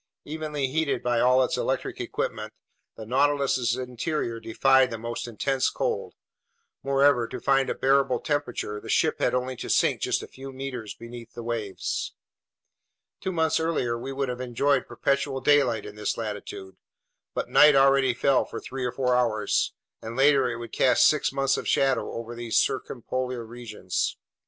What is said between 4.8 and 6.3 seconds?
the most intense cold.